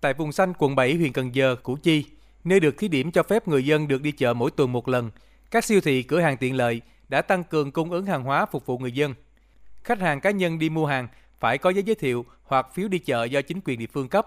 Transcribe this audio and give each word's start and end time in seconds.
Tại 0.00 0.14
vùng 0.14 0.32
xanh 0.32 0.52
quận 0.58 0.76
7 0.76 0.94
huyện 0.94 1.12
Cần 1.12 1.34
Giờ, 1.34 1.56
Củ 1.62 1.76
Chi, 1.76 2.04
nơi 2.44 2.60
được 2.60 2.78
thí 2.78 2.88
điểm 2.88 3.12
cho 3.12 3.22
phép 3.22 3.48
người 3.48 3.66
dân 3.66 3.88
được 3.88 4.02
đi 4.02 4.12
chợ 4.12 4.34
mỗi 4.34 4.50
tuần 4.50 4.72
một 4.72 4.88
lần, 4.88 5.10
các 5.50 5.64
siêu 5.64 5.80
thị, 5.80 6.02
cửa 6.02 6.20
hàng 6.20 6.36
tiện 6.36 6.54
lợi 6.56 6.80
đã 7.08 7.22
tăng 7.22 7.44
cường 7.44 7.72
cung 7.72 7.90
ứng 7.90 8.06
hàng 8.06 8.24
hóa 8.24 8.46
phục 8.46 8.66
vụ 8.66 8.78
người 8.78 8.92
dân. 8.92 9.14
Khách 9.84 10.00
hàng 10.00 10.20
cá 10.20 10.30
nhân 10.30 10.58
đi 10.58 10.68
mua 10.68 10.86
hàng 10.86 11.08
phải 11.40 11.58
có 11.58 11.70
giấy 11.70 11.82
giới 11.82 11.94
thiệu 11.94 12.24
hoặc 12.42 12.74
phiếu 12.74 12.88
đi 12.88 12.98
chợ 12.98 13.24
do 13.24 13.42
chính 13.42 13.60
quyền 13.64 13.78
địa 13.78 13.86
phương 13.92 14.08
cấp. 14.08 14.26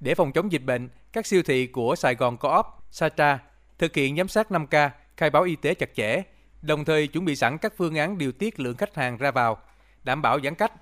Để 0.00 0.14
phòng 0.14 0.32
chống 0.32 0.52
dịch 0.52 0.64
bệnh, 0.64 0.88
các 1.12 1.26
siêu 1.26 1.42
thị 1.42 1.66
của 1.66 1.96
Sài 1.96 2.14
Gòn 2.14 2.36
Co-op, 2.36 2.66
Satra 2.90 3.38
thực 3.78 3.94
hiện 3.94 4.16
giám 4.16 4.28
sát 4.28 4.50
5K, 4.50 4.90
khai 5.16 5.30
báo 5.30 5.42
y 5.42 5.56
tế 5.56 5.74
chặt 5.74 5.90
chẽ, 5.94 6.22
đồng 6.62 6.84
thời 6.84 7.06
chuẩn 7.06 7.24
bị 7.24 7.36
sẵn 7.36 7.58
các 7.58 7.72
phương 7.76 7.94
án 7.94 8.18
điều 8.18 8.32
tiết 8.32 8.60
lượng 8.60 8.76
khách 8.76 8.94
hàng 8.94 9.16
ra 9.16 9.30
vào, 9.30 9.58
đảm 10.04 10.22
bảo 10.22 10.40
giãn 10.40 10.54
cách. 10.54 10.72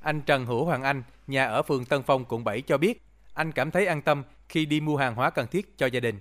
Anh 0.00 0.20
Trần 0.20 0.46
Hữu 0.46 0.64
Hoàng 0.64 0.82
Anh, 0.82 1.02
nhà 1.26 1.44
ở 1.44 1.62
phường 1.62 1.84
Tân 1.84 2.02
Phong, 2.02 2.24
quận 2.28 2.44
7 2.44 2.60
cho 2.60 2.78
biết, 2.78 3.02
anh 3.38 3.52
cảm 3.52 3.70
thấy 3.70 3.86
an 3.86 4.02
tâm 4.02 4.24
khi 4.48 4.66
đi 4.66 4.80
mua 4.80 4.96
hàng 4.96 5.14
hóa 5.14 5.30
cần 5.30 5.46
thiết 5.46 5.78
cho 5.78 5.86
gia 5.86 6.00
đình. 6.00 6.20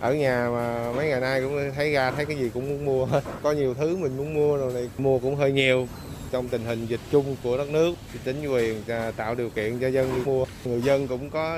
Ở 0.00 0.14
nhà 0.14 0.50
mà 0.52 0.92
mấy 0.96 1.08
ngày 1.08 1.20
nay 1.20 1.40
cũng 1.40 1.72
thấy 1.74 1.92
ra 1.92 2.10
thấy 2.10 2.26
cái 2.26 2.36
gì 2.36 2.50
cũng 2.54 2.68
muốn 2.68 2.84
mua 2.84 3.04
hết. 3.06 3.22
Có 3.42 3.52
nhiều 3.52 3.74
thứ 3.74 3.96
mình 3.96 4.16
muốn 4.16 4.34
mua 4.34 4.56
rồi 4.56 4.72
này, 4.72 4.90
mua 4.98 5.18
cũng 5.18 5.36
hơi 5.36 5.52
nhiều. 5.52 5.88
Trong 6.30 6.48
tình 6.48 6.64
hình 6.64 6.86
dịch 6.86 7.00
chung 7.10 7.36
của 7.42 7.56
đất 7.58 7.68
nước, 7.70 7.94
thì 8.12 8.18
chính 8.24 8.46
quyền 8.46 8.82
tạo 9.16 9.34
điều 9.34 9.50
kiện 9.50 9.80
cho 9.80 9.88
dân 9.88 10.14
đi 10.14 10.22
mua. 10.24 10.44
Người 10.64 10.80
dân 10.80 11.08
cũng 11.08 11.30
có 11.30 11.56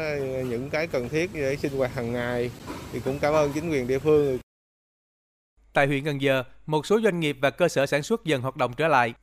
những 0.48 0.70
cái 0.70 0.86
cần 0.86 1.08
thiết 1.08 1.30
để 1.34 1.56
sinh 1.56 1.76
hoạt 1.78 1.94
hàng 1.94 2.12
ngày. 2.12 2.50
Thì 2.92 3.00
cũng 3.04 3.18
cảm 3.18 3.34
ơn 3.34 3.52
chính 3.52 3.70
quyền 3.70 3.86
địa 3.86 3.98
phương. 3.98 4.38
Tại 5.72 5.86
huyện 5.86 6.04
Cần 6.04 6.20
Giờ, 6.20 6.44
một 6.66 6.86
số 6.86 7.00
doanh 7.00 7.20
nghiệp 7.20 7.36
và 7.40 7.50
cơ 7.50 7.68
sở 7.68 7.86
sản 7.86 8.02
xuất 8.02 8.24
dần 8.24 8.42
hoạt 8.42 8.56
động 8.56 8.72
trở 8.76 8.88
lại. 8.88 9.14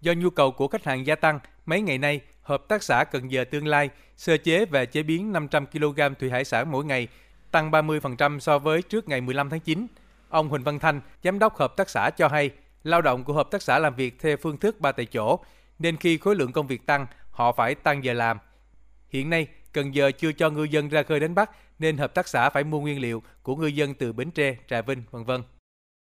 Do 0.00 0.12
nhu 0.12 0.30
cầu 0.30 0.52
của 0.52 0.68
khách 0.68 0.84
hàng 0.84 1.06
gia 1.06 1.14
tăng, 1.14 1.38
mấy 1.66 1.80
ngày 1.80 1.98
nay, 1.98 2.20
Hợp 2.44 2.68
tác 2.68 2.82
xã 2.82 3.04
Cần 3.04 3.30
Giờ 3.30 3.44
Tương 3.44 3.66
Lai 3.66 3.90
sơ 4.16 4.36
chế 4.36 4.64
và 4.64 4.84
chế 4.84 5.02
biến 5.02 5.32
500 5.32 5.66
kg 5.66 6.00
thủy 6.18 6.30
hải 6.30 6.44
sản 6.44 6.70
mỗi 6.70 6.84
ngày, 6.84 7.08
tăng 7.50 7.70
30% 7.70 8.38
so 8.38 8.58
với 8.58 8.82
trước 8.82 9.08
ngày 9.08 9.20
15 9.20 9.50
tháng 9.50 9.60
9. 9.60 9.86
Ông 10.28 10.48
Huỳnh 10.48 10.62
Văn 10.62 10.78
Thanh, 10.78 11.00
giám 11.24 11.38
đốc 11.38 11.56
hợp 11.56 11.76
tác 11.76 11.90
xã 11.90 12.10
cho 12.10 12.28
hay, 12.28 12.50
lao 12.82 13.02
động 13.02 13.24
của 13.24 13.32
hợp 13.32 13.50
tác 13.50 13.62
xã 13.62 13.78
làm 13.78 13.94
việc 13.94 14.20
theo 14.20 14.36
phương 14.36 14.58
thức 14.58 14.80
ba 14.80 14.92
tại 14.92 15.06
chỗ, 15.06 15.38
nên 15.78 15.96
khi 15.96 16.18
khối 16.18 16.36
lượng 16.36 16.52
công 16.52 16.66
việc 16.66 16.86
tăng, 16.86 17.06
họ 17.30 17.52
phải 17.52 17.74
tăng 17.74 18.04
giờ 18.04 18.12
làm. 18.12 18.38
Hiện 19.08 19.30
nay, 19.30 19.46
Cần 19.72 19.94
Giờ 19.94 20.10
chưa 20.18 20.32
cho 20.32 20.50
ngư 20.50 20.64
dân 20.64 20.88
ra 20.88 21.02
khơi 21.02 21.20
đánh 21.20 21.34
bắt, 21.34 21.50
nên 21.78 21.96
hợp 21.96 22.14
tác 22.14 22.28
xã 22.28 22.50
phải 22.50 22.64
mua 22.64 22.80
nguyên 22.80 23.00
liệu 23.00 23.22
của 23.42 23.56
ngư 23.56 23.66
dân 23.66 23.94
từ 23.94 24.12
Bến 24.12 24.30
Tre, 24.30 24.56
Trà 24.68 24.82
Vinh, 24.82 25.02
vân 25.10 25.24
vân 25.24 25.42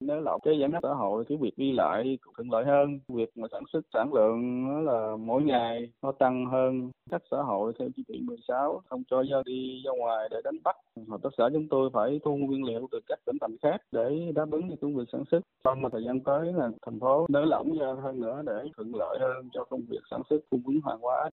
nếu 0.07 0.21
là 0.21 0.39
cái 0.43 0.59
giãn 0.61 0.73
cách 0.73 0.83
xã 0.83 0.95
hội 0.95 1.25
cái 1.29 1.39
việc 1.41 1.59
đi 1.59 1.73
lại 1.73 2.19
cũng 2.23 2.35
thuận 2.37 2.51
lợi 2.51 2.65
hơn. 2.65 3.01
Việc 3.09 3.31
mà 3.37 3.49
sản 3.53 3.63
xuất 3.73 3.81
sản 3.93 4.13
lượng 4.15 4.69
nó 4.69 4.93
là 4.93 5.17
mỗi 5.17 5.43
ngày 5.43 5.91
nó 6.03 6.13
tăng 6.13 6.47
hơn. 6.47 6.91
Các 7.11 7.23
xã 7.31 7.37
hội 7.37 7.73
theo 7.79 7.89
chỉ 7.97 8.03
thị 8.09 8.21
16 8.23 8.83
không 8.89 9.03
cho 9.11 9.23
dân 9.31 9.43
đi 9.47 9.83
ra 9.85 9.91
ngoài 9.99 10.29
để 10.31 10.37
đánh 10.45 10.63
bắt. 10.65 10.77
Hợp 11.09 11.21
tác 11.23 11.31
xã 11.39 11.45
chúng 11.53 11.69
tôi 11.71 11.91
phải 11.93 12.21
thu 12.25 12.37
nguyên 12.37 12.65
liệu 12.65 12.89
từ 12.93 13.01
các 13.07 13.19
tỉnh 13.27 13.37
thành 13.41 13.57
khác 13.63 13.81
để 13.93 14.33
đáp 14.35 14.47
ứng 14.51 14.71
cho 14.71 14.77
công 14.81 14.97
việc 14.97 15.05
sản 15.13 15.25
xuất. 15.31 15.41
Trong 15.65 15.83
thời 15.93 16.05
gian 16.07 16.21
tới 16.21 16.53
là 16.53 16.71
thành 16.87 17.01
phố 17.01 17.27
nới 17.29 17.47
lỏng 17.47 17.79
ra 17.79 17.87
hơn 18.03 18.21
nữa 18.21 18.43
để 18.47 18.69
thuận 18.77 18.93
lợi 18.95 19.19
hơn 19.21 19.49
cho 19.53 19.65
công 19.65 19.81
việc 19.89 20.01
sản 20.11 20.23
xuất 20.31 20.39
cung 20.51 20.63
ứng 20.67 20.81
hàng 20.87 20.99
hóa. 21.01 21.31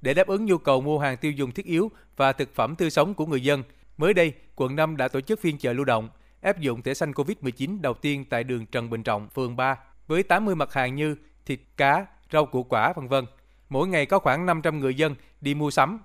Để 0.00 0.14
đáp 0.14 0.26
ứng 0.26 0.46
nhu 0.46 0.58
cầu 0.58 0.80
mua 0.80 0.98
hàng 0.98 1.16
tiêu 1.20 1.32
dùng 1.32 1.50
thiết 1.50 1.66
yếu 1.66 1.88
và 2.16 2.32
thực 2.32 2.48
phẩm 2.54 2.74
tươi 2.78 2.90
sống 2.90 3.14
của 3.14 3.26
người 3.26 3.42
dân. 3.42 3.62
Mới 3.96 4.14
đây, 4.14 4.32
quận 4.56 4.76
5 4.76 4.96
đã 4.96 5.08
tổ 5.08 5.20
chức 5.20 5.40
phiên 5.40 5.58
chợ 5.58 5.72
lưu 5.72 5.84
động 5.84 6.08
áp 6.42 6.58
dụng 6.58 6.82
thẻ 6.82 6.94
xanh 6.94 7.12
COVID-19 7.12 7.80
đầu 7.80 7.94
tiên 7.94 8.24
tại 8.30 8.44
đường 8.44 8.66
Trần 8.66 8.90
Bình 8.90 9.02
Trọng, 9.02 9.28
phường 9.28 9.56
3 9.56 9.76
với 10.06 10.22
80 10.22 10.54
mặt 10.54 10.72
hàng 10.72 10.94
như 10.94 11.16
thịt, 11.46 11.60
cá, 11.76 12.06
rau 12.32 12.46
củ 12.46 12.62
quả 12.62 12.92
vân 12.96 13.08
vân. 13.08 13.26
Mỗi 13.68 13.88
ngày 13.88 14.06
có 14.06 14.18
khoảng 14.18 14.46
500 14.46 14.80
người 14.80 14.94
dân 14.94 15.14
đi 15.40 15.54
mua 15.54 15.70
sắm, 15.70 15.98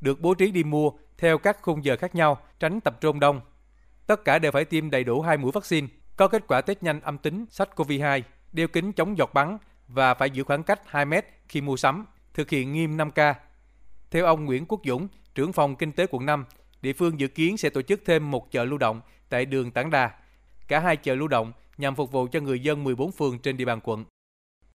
được 0.00 0.20
bố 0.20 0.34
trí 0.34 0.50
đi 0.50 0.64
mua 0.64 0.90
theo 1.18 1.38
các 1.38 1.62
khung 1.62 1.84
giờ 1.84 1.96
khác 1.96 2.14
nhau, 2.14 2.38
tránh 2.60 2.80
tập 2.80 2.96
trung 3.00 3.20
đông. 3.20 3.40
Tất 4.06 4.24
cả 4.24 4.38
đều 4.38 4.52
phải 4.52 4.64
tiêm 4.64 4.90
đầy 4.90 5.04
đủ 5.04 5.20
hai 5.20 5.36
mũi 5.36 5.52
vaccine, 5.54 5.86
có 6.16 6.28
kết 6.28 6.44
quả 6.48 6.60
test 6.60 6.82
nhanh 6.82 7.00
âm 7.00 7.18
tính 7.18 7.46
SARS-CoV-2, 7.50 8.22
đeo 8.52 8.68
kính 8.68 8.92
chống 8.92 9.18
giọt 9.18 9.30
bắn 9.34 9.58
và 9.88 10.14
phải 10.14 10.30
giữ 10.30 10.44
khoảng 10.44 10.62
cách 10.62 10.80
2 10.86 11.04
mét 11.04 11.24
khi 11.48 11.60
mua 11.60 11.76
sắm, 11.76 12.06
thực 12.34 12.50
hiện 12.50 12.72
nghiêm 12.72 12.96
5K. 12.96 13.34
Theo 14.10 14.26
ông 14.26 14.44
Nguyễn 14.44 14.66
Quốc 14.66 14.80
Dũng, 14.84 15.08
trưởng 15.34 15.52
phòng 15.52 15.76
kinh 15.76 15.92
tế 15.92 16.06
quận 16.10 16.26
5, 16.26 16.44
địa 16.84 16.92
phương 16.92 17.20
dự 17.20 17.28
kiến 17.28 17.56
sẽ 17.56 17.70
tổ 17.70 17.82
chức 17.82 18.00
thêm 18.04 18.30
một 18.30 18.50
chợ 18.50 18.64
lưu 18.64 18.78
động 18.78 19.00
tại 19.30 19.46
đường 19.46 19.70
Tảng 19.70 19.90
Đà. 19.90 20.10
Cả 20.68 20.80
hai 20.80 20.96
chợ 20.96 21.14
lưu 21.14 21.28
động 21.28 21.52
nhằm 21.78 21.94
phục 21.94 22.12
vụ 22.12 22.26
cho 22.32 22.40
người 22.40 22.60
dân 22.60 22.84
14 22.84 23.10
phường 23.12 23.38
trên 23.42 23.56
địa 23.56 23.64
bàn 23.64 23.80
quận. 23.84 24.04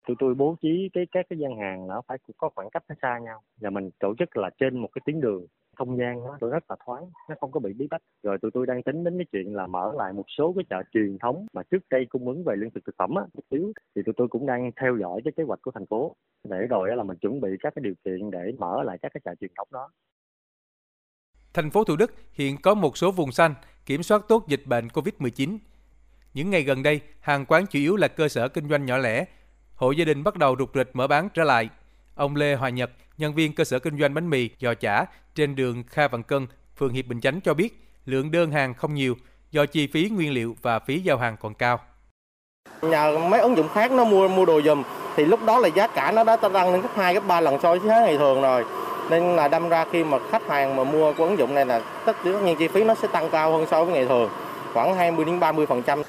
Tụi 0.07 0.15
tôi 0.19 0.35
bố 0.35 0.55
trí 0.61 0.89
cái, 0.93 1.05
các 1.11 1.25
cái 1.29 1.39
gian 1.39 1.57
hàng 1.57 1.87
nó 1.87 2.01
phải 2.07 2.17
có 2.37 2.49
khoảng 2.55 2.69
cách 2.69 2.83
nó 2.89 2.95
xa 3.01 3.19
nhau 3.23 3.41
và 3.61 3.69
mình 3.69 3.89
tổ 3.99 4.13
chức 4.19 4.37
là 4.37 4.49
trên 4.57 4.79
một 4.79 4.89
cái 4.93 5.01
tuyến 5.05 5.21
đường, 5.21 5.45
không 5.75 5.97
gian 5.97 6.23
nó 6.23 6.49
rất 6.49 6.63
là 6.69 6.75
thoáng, 6.85 7.05
nó 7.29 7.35
không 7.39 7.51
có 7.51 7.59
bị 7.59 7.73
bí 7.73 7.87
bách 7.89 8.01
rồi 8.23 8.37
tụi 8.41 8.51
tôi 8.53 8.65
đang 8.65 8.83
tính 8.83 9.03
đến 9.03 9.17
cái 9.17 9.25
chuyện 9.31 9.55
là 9.55 9.67
mở 9.67 9.93
lại 9.97 10.13
một 10.13 10.25
số 10.37 10.53
cái 10.57 10.65
chợ 10.69 10.83
truyền 10.93 11.17
thống 11.17 11.45
mà 11.53 11.63
trước 11.63 11.83
đây 11.89 12.05
cung 12.09 12.27
ứng 12.27 12.43
về 12.43 12.55
lương 12.55 12.71
thực 12.71 12.85
thực 12.85 12.95
phẩm 12.97 13.15
á 13.15 13.23
một 13.33 13.43
xíu 13.51 13.73
thì 13.95 14.01
tụi 14.05 14.13
tôi 14.17 14.27
cũng 14.27 14.45
đang 14.45 14.71
theo 14.81 14.97
dõi 15.01 15.21
cái 15.23 15.33
kế 15.37 15.43
hoạch 15.43 15.59
của 15.61 15.71
thành 15.71 15.85
phố 15.85 16.15
để 16.49 16.57
rồi 16.69 16.95
là 16.95 17.03
mình 17.03 17.17
chuẩn 17.17 17.41
bị 17.41 17.49
các 17.59 17.73
cái 17.75 17.83
điều 17.83 17.93
kiện 18.05 18.31
để 18.31 18.51
mở 18.57 18.83
lại 18.83 18.97
các 19.01 19.11
cái 19.13 19.21
chợ 19.25 19.35
truyền 19.39 19.51
thống 19.57 19.67
đó 19.71 19.89
Thành 21.53 21.71
phố 21.71 21.83
Thủ 21.83 21.95
Đức 21.95 22.13
hiện 22.33 22.57
có 22.57 22.73
một 22.73 22.97
số 22.97 23.11
vùng 23.11 23.31
xanh 23.31 23.53
kiểm 23.85 24.03
soát 24.03 24.21
tốt 24.27 24.47
dịch 24.47 24.65
bệnh 24.65 24.87
COVID-19. 24.87 25.57
Những 26.33 26.49
ngày 26.49 26.63
gần 26.63 26.83
đây, 26.83 27.01
hàng 27.19 27.45
quán 27.45 27.65
chủ 27.65 27.79
yếu 27.79 27.95
là 27.95 28.07
cơ 28.07 28.27
sở 28.27 28.47
kinh 28.47 28.69
doanh 28.69 28.85
nhỏ 28.85 28.97
lẻ. 28.97 29.25
Hộ 29.75 29.91
gia 29.91 30.05
đình 30.05 30.23
bắt 30.23 30.35
đầu 30.35 30.55
rục 30.59 30.71
rịch 30.75 30.89
mở 30.93 31.07
bán 31.07 31.29
trở 31.33 31.43
lại. 31.43 31.69
Ông 32.15 32.35
Lê 32.35 32.55
Hòa 32.55 32.69
Nhật, 32.69 32.91
nhân 33.17 33.33
viên 33.33 33.55
cơ 33.55 33.63
sở 33.63 33.79
kinh 33.79 33.99
doanh 33.99 34.13
bánh 34.13 34.29
mì, 34.29 34.49
giò 34.61 34.73
chả 34.73 35.05
trên 35.35 35.55
đường 35.55 35.83
Kha 35.83 36.07
Vạn 36.07 36.23
Cân, 36.23 36.47
phường 36.77 36.93
Hiệp 36.93 37.05
Bình 37.05 37.21
Chánh 37.21 37.41
cho 37.41 37.53
biết, 37.53 37.87
lượng 38.05 38.31
đơn 38.31 38.51
hàng 38.51 38.73
không 38.73 38.93
nhiều 38.95 39.15
do 39.51 39.65
chi 39.65 39.87
phí 39.87 40.09
nguyên 40.09 40.31
liệu 40.31 40.55
và 40.61 40.79
phí 40.79 40.99
giao 40.99 41.17
hàng 41.17 41.37
còn 41.37 41.53
cao. 41.53 41.79
Nhờ 42.81 43.17
mấy 43.17 43.39
ứng 43.39 43.57
dụng 43.57 43.69
khác 43.73 43.91
nó 43.91 44.05
mua 44.05 44.27
mua 44.27 44.45
đồ 44.45 44.61
dùm 44.61 44.83
thì 45.15 45.25
lúc 45.25 45.39
đó 45.45 45.59
là 45.59 45.67
giá 45.67 45.87
cả 45.87 46.11
nó 46.11 46.23
đã 46.23 46.35
tăng 46.35 46.71
lên 46.71 46.81
gấp 46.81 46.95
2 46.95 47.13
gấp 47.13 47.27
3 47.27 47.41
lần 47.41 47.61
so 47.61 47.75
với 47.75 48.01
ngày 48.01 48.17
thường 48.17 48.41
rồi 48.41 48.65
nên 49.09 49.35
là 49.35 49.47
đâm 49.47 49.69
ra 49.69 49.85
khi 49.91 50.03
mà 50.03 50.17
khách 50.31 50.47
hàng 50.47 50.75
mà 50.75 50.83
mua 50.83 51.13
của 51.13 51.25
ứng 51.25 51.37
dụng 51.37 51.55
này 51.55 51.65
là 51.65 51.81
tất 52.05 52.25
nhiên 52.25 52.55
chi 52.59 52.67
phí 52.67 52.83
nó 52.83 52.95
sẽ 52.95 53.07
tăng 53.07 53.29
cao 53.29 53.51
hơn 53.51 53.65
so 53.71 53.85
với 53.85 53.93
ngày 53.93 54.05
thường 54.05 54.29
khoảng 54.73 54.95
20 54.95 55.25
đến 55.25 55.39
30 55.39 55.65
phần 55.65 55.83
trăm. 55.83 56.01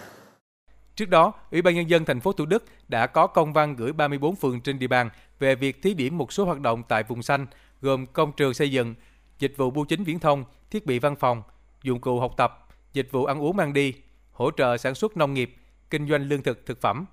Trước 0.96 1.08
đó, 1.08 1.32
Ủy 1.50 1.62
ban 1.62 1.74
nhân 1.74 1.90
dân 1.90 2.04
thành 2.04 2.20
phố 2.20 2.32
Thủ 2.32 2.46
Đức 2.46 2.64
đã 2.88 3.06
có 3.06 3.26
công 3.26 3.52
văn 3.52 3.76
gửi 3.76 3.92
34 3.92 4.36
phường 4.36 4.60
trên 4.60 4.78
địa 4.78 4.86
bàn 4.86 5.10
về 5.38 5.54
việc 5.54 5.82
thí 5.82 5.94
điểm 5.94 6.18
một 6.18 6.32
số 6.32 6.44
hoạt 6.44 6.60
động 6.60 6.82
tại 6.88 7.02
vùng 7.02 7.22
xanh 7.22 7.46
gồm 7.80 8.06
công 8.06 8.32
trường 8.32 8.54
xây 8.54 8.70
dựng, 8.70 8.94
dịch 9.38 9.54
vụ 9.56 9.70
bưu 9.70 9.84
chính 9.84 10.04
viễn 10.04 10.18
thông, 10.18 10.44
thiết 10.70 10.86
bị 10.86 10.98
văn 10.98 11.16
phòng, 11.16 11.42
dụng 11.82 12.00
cụ 12.00 12.20
học 12.20 12.32
tập, 12.36 12.68
dịch 12.92 13.08
vụ 13.12 13.24
ăn 13.24 13.42
uống 13.42 13.56
mang 13.56 13.72
đi, 13.72 13.94
hỗ 14.32 14.50
trợ 14.50 14.76
sản 14.76 14.94
xuất 14.94 15.16
nông 15.16 15.34
nghiệp, 15.34 15.56
kinh 15.90 16.08
doanh 16.08 16.28
lương 16.28 16.42
thực 16.42 16.66
thực 16.66 16.80
phẩm. 16.80 17.04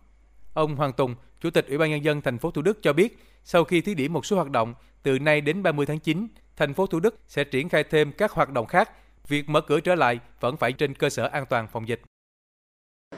Ông 0.53 0.75
Hoàng 0.75 0.93
Tùng, 0.93 1.15
Chủ 1.41 1.49
tịch 1.49 1.67
Ủy 1.67 1.77
ban 1.77 1.89
nhân 1.89 2.03
dân 2.03 2.21
thành 2.21 2.37
phố 2.37 2.51
Thủ 2.51 2.61
Đức 2.61 2.79
cho 2.81 2.93
biết, 2.93 3.19
sau 3.43 3.63
khi 3.63 3.81
thí 3.81 3.95
điểm 3.95 4.13
một 4.13 4.25
số 4.25 4.35
hoạt 4.35 4.49
động, 4.49 4.73
từ 5.03 5.19
nay 5.19 5.41
đến 5.41 5.63
30 5.63 5.85
tháng 5.85 5.99
9, 5.99 6.27
thành 6.55 6.73
phố 6.73 6.87
Thủ 6.87 6.99
Đức 6.99 7.19
sẽ 7.27 7.43
triển 7.43 7.69
khai 7.69 7.83
thêm 7.83 8.11
các 8.11 8.31
hoạt 8.31 8.49
động 8.49 8.65
khác. 8.65 8.91
Việc 9.27 9.49
mở 9.49 9.61
cửa 9.61 9.79
trở 9.79 9.95
lại 9.95 10.19
vẫn 10.39 10.57
phải 10.57 10.73
trên 10.73 10.93
cơ 10.93 11.09
sở 11.09 11.27
an 11.27 11.45
toàn 11.49 11.67
phòng 11.67 11.87
dịch. 11.87 12.01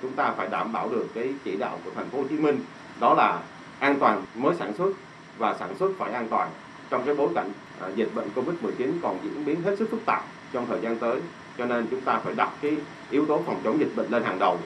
Chúng 0.02 0.14
ta 0.14 0.34
phải 0.38 0.48
đảm 0.48 0.74
bảo 0.74 0.90
được 0.90 1.08
cái 1.16 1.34
chỉ 1.44 1.58
đạo 1.58 1.80
của 1.86 1.92
thành 1.96 2.10
phố 2.10 2.18
Hồ 2.22 2.28
Chí 2.30 2.38
Minh, 2.38 2.60
đó 3.00 3.14
là 3.14 3.44
an 3.80 3.98
toàn 4.00 4.26
mới 4.36 4.56
sản 4.56 4.74
xuất 4.78 4.94
và 5.38 5.56
sản 5.60 5.78
xuất 5.78 5.92
phải 5.98 6.12
an 6.12 6.28
toàn 6.30 6.52
trong 6.90 7.06
cái 7.06 7.16
bối 7.16 7.30
cảnh 7.36 7.52
à, 7.80 7.90
dịch 7.96 8.10
bệnh 8.16 8.30
Covid-19 8.36 8.92
còn 9.02 9.20
diễn 9.24 9.46
biến 9.46 9.62
hết 9.62 9.80
sức 9.80 9.88
phức 9.92 10.06
tạp 10.06 10.24
trong 10.54 10.66
thời 10.68 10.82
gian 10.82 11.00
tới. 11.00 11.22
Cho 11.58 11.66
nên 11.66 11.88
chúng 11.92 12.02
ta 12.02 12.20
phải 12.20 12.36
đặt 12.36 12.54
cái 12.62 12.78
yếu 13.10 13.26
tố 13.26 13.44
phòng 13.46 13.62
chống 13.64 13.80
dịch 13.80 13.92
bệnh 13.96 14.10
lên 14.10 14.24
hàng 14.24 14.40
đầu. 14.40 14.58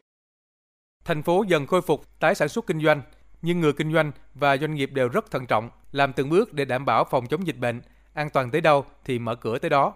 Thành 1.04 1.22
phố 1.22 1.44
dần 1.48 1.66
khôi 1.66 1.82
phục 1.82 2.20
tái 2.20 2.34
sản 2.34 2.48
xuất 2.48 2.66
kinh 2.66 2.80
doanh, 2.84 3.02
nhưng 3.44 3.60
người 3.60 3.72
kinh 3.72 3.92
doanh 3.92 4.12
và 4.34 4.56
doanh 4.56 4.74
nghiệp 4.74 4.90
đều 4.92 5.08
rất 5.08 5.30
thận 5.30 5.46
trọng, 5.46 5.70
làm 5.92 6.12
từng 6.12 6.30
bước 6.30 6.52
để 6.52 6.64
đảm 6.64 6.84
bảo 6.84 7.04
phòng 7.04 7.26
chống 7.26 7.46
dịch 7.46 7.58
bệnh, 7.58 7.80
an 8.14 8.30
toàn 8.30 8.50
tới 8.50 8.60
đâu 8.60 8.84
thì 9.04 9.18
mở 9.18 9.34
cửa 9.34 9.58
tới 9.58 9.70
đó. 9.70 9.94